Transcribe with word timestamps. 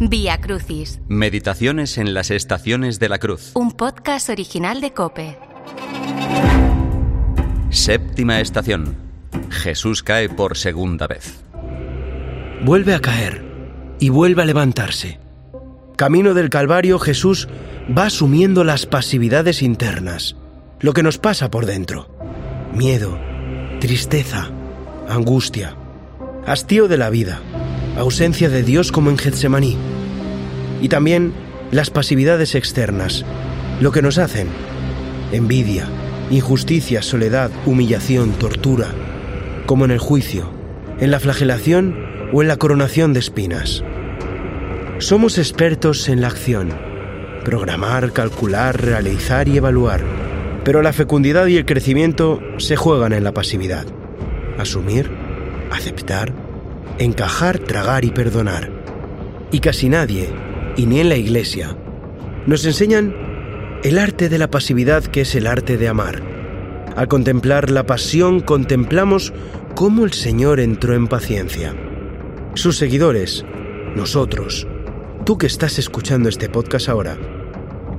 Vía 0.00 0.40
Crucis, 0.40 1.00
Meditaciones 1.08 1.98
en 1.98 2.14
las 2.14 2.30
estaciones 2.30 2.98
de 2.98 3.08
la 3.08 3.18
cruz. 3.18 3.50
un 3.54 3.72
podcast 3.72 4.28
original 4.28 4.80
de 4.80 4.92
Cope. 4.92 5.36
Séptima 7.70 8.40
estación. 8.40 8.96
Jesús 9.50 10.02
cae 10.02 10.28
por 10.28 10.56
segunda 10.56 11.06
vez. 11.06 11.40
Vuelve 12.64 12.94
a 12.94 13.00
caer 13.00 13.44
y 13.98 14.08
vuelve 14.08 14.42
a 14.42 14.46
levantarse. 14.46 15.18
Camino 15.96 16.32
del 16.32 16.48
Calvario, 16.48 16.98
Jesús 16.98 17.48
va 17.96 18.06
asumiendo 18.06 18.64
las 18.64 18.86
pasividades 18.86 19.62
internas, 19.62 20.36
lo 20.80 20.92
que 20.92 21.02
nos 21.02 21.18
pasa 21.18 21.50
por 21.50 21.66
dentro. 21.66 22.08
Miedo, 22.72 23.18
tristeza, 23.80 24.50
angustia, 25.08 25.76
hastío 26.46 26.86
de 26.88 26.98
la 26.98 27.10
vida, 27.10 27.40
ausencia 27.98 28.48
de 28.48 28.62
Dios 28.62 28.92
como 28.92 29.10
en 29.10 29.18
Getsemaní. 29.18 29.76
Y 30.80 30.88
también 30.88 31.32
las 31.70 31.90
pasividades 31.90 32.54
externas, 32.54 33.24
lo 33.80 33.92
que 33.92 34.02
nos 34.02 34.18
hacen. 34.18 34.48
Envidia, 35.32 35.88
injusticia, 36.30 37.02
soledad, 37.02 37.50
humillación, 37.66 38.32
tortura, 38.32 38.88
como 39.66 39.84
en 39.84 39.90
el 39.90 39.98
juicio, 39.98 40.50
en 41.00 41.10
la 41.10 41.20
flagelación 41.20 41.94
o 42.32 42.42
en 42.42 42.48
la 42.48 42.56
coronación 42.56 43.12
de 43.12 43.20
espinas. 43.20 43.82
Somos 44.98 45.38
expertos 45.38 46.08
en 46.08 46.20
la 46.20 46.28
acción, 46.28 46.70
programar, 47.44 48.12
calcular, 48.12 48.80
realizar 48.80 49.48
y 49.48 49.56
evaluar, 49.56 50.00
pero 50.64 50.82
la 50.82 50.92
fecundidad 50.92 51.46
y 51.46 51.56
el 51.56 51.66
crecimiento 51.66 52.40
se 52.58 52.76
juegan 52.76 53.12
en 53.12 53.24
la 53.24 53.32
pasividad. 53.32 53.86
Asumir, 54.58 55.10
aceptar, 55.70 56.32
encajar, 56.98 57.58
tragar 57.58 58.04
y 58.04 58.10
perdonar. 58.10 58.70
Y 59.50 59.60
casi 59.60 59.88
nadie, 59.88 60.28
y 60.76 60.86
ni 60.86 61.00
en 61.00 61.08
la 61.08 61.16
iglesia, 61.16 61.76
nos 62.46 62.64
enseñan 62.64 63.14
el 63.84 63.98
arte 63.98 64.28
de 64.28 64.38
la 64.38 64.50
pasividad 64.50 65.04
que 65.04 65.20
es 65.20 65.34
el 65.34 65.46
arte 65.46 65.76
de 65.76 65.88
amar. 65.88 66.22
Al 66.96 67.08
contemplar 67.08 67.70
la 67.70 67.86
pasión 67.86 68.40
contemplamos 68.40 69.32
cómo 69.74 70.04
el 70.04 70.12
Señor 70.12 70.58
entró 70.58 70.94
en 70.94 71.06
paciencia. 71.06 71.74
Sus 72.54 72.76
seguidores, 72.76 73.44
nosotros, 73.94 74.66
tú 75.24 75.38
que 75.38 75.46
estás 75.46 75.78
escuchando 75.78 76.28
este 76.28 76.48
podcast 76.48 76.88
ahora, 76.88 77.16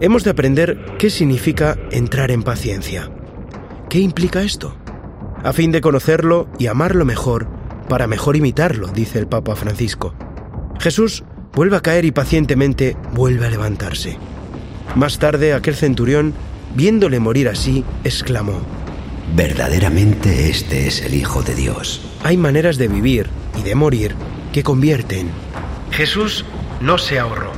hemos 0.00 0.24
de 0.24 0.30
aprender 0.30 0.96
qué 0.98 1.10
significa 1.10 1.78
entrar 1.90 2.30
en 2.30 2.42
paciencia. 2.42 3.10
¿Qué 3.88 4.00
implica 4.00 4.42
esto? 4.42 4.76
A 5.44 5.52
fin 5.52 5.70
de 5.70 5.80
conocerlo 5.80 6.48
y 6.58 6.66
amarlo 6.66 7.04
mejor, 7.04 7.48
para 7.88 8.06
mejor 8.06 8.36
imitarlo, 8.36 8.88
dice 8.88 9.18
el 9.18 9.26
Papa 9.26 9.56
Francisco. 9.56 10.14
Jesús 10.78 11.24
vuelve 11.52 11.76
a 11.76 11.80
caer 11.80 12.04
y 12.04 12.12
pacientemente 12.12 12.96
vuelve 13.12 13.46
a 13.46 13.50
levantarse. 13.50 14.18
Más 14.94 15.18
tarde 15.18 15.52
aquel 15.52 15.74
centurión, 15.74 16.34
viéndole 16.74 17.18
morir 17.20 17.48
así, 17.48 17.84
exclamó, 18.04 18.60
Verdaderamente 19.34 20.48
este 20.48 20.86
es 20.86 21.02
el 21.02 21.14
Hijo 21.14 21.42
de 21.42 21.54
Dios. 21.54 22.00
hay 22.24 22.36
maneras 22.36 22.78
de 22.78 22.88
vivir 22.88 23.28
y 23.58 23.62
de 23.62 23.74
morir 23.74 24.14
que 24.52 24.62
convierten. 24.62 25.28
Jesús 25.90 26.44
no 26.80 26.98
se 26.98 27.18
ahorró. 27.18 27.52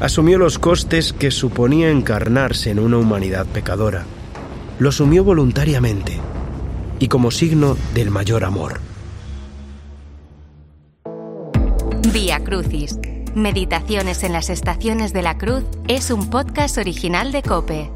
Asumió 0.00 0.36
los 0.36 0.58
costes 0.58 1.12
que 1.14 1.30
suponía 1.30 1.90
encarnarse 1.90 2.70
en 2.70 2.78
una 2.78 2.98
humanidad 2.98 3.46
pecadora. 3.46 4.04
Lo 4.78 4.90
asumió 4.90 5.24
voluntariamente 5.24 6.18
y 6.98 7.08
como 7.08 7.30
signo 7.30 7.76
del 7.94 8.10
mayor 8.10 8.44
amor. 8.44 8.80
Vía 12.16 12.42
Crucis, 12.42 12.98
Meditaciones 13.34 14.22
en 14.22 14.32
las 14.32 14.48
estaciones 14.48 15.12
de 15.12 15.20
la 15.20 15.36
cruz 15.36 15.64
es 15.86 16.10
un 16.10 16.30
podcast 16.30 16.78
original 16.78 17.30
de 17.30 17.42
Cope. 17.42 17.90